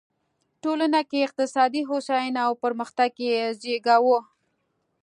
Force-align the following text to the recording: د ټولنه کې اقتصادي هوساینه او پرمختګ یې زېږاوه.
د 0.03 0.03
ټولنه 0.63 0.99
کې 1.09 1.25
اقتصادي 1.27 1.81
هوساینه 1.89 2.41
او 2.47 2.53
پرمختګ 2.63 3.11
یې 3.27 3.37
زېږاوه. 3.61 4.19